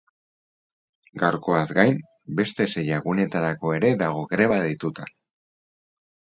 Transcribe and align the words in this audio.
Gaurkoaz 1.23 1.65
gain, 1.81 1.93
beste 2.41 2.67
sei 2.75 2.85
egunetarako 2.97 3.77
ere 3.79 3.95
dago 4.03 4.27
greba 4.35 4.61
deituta. 4.67 5.09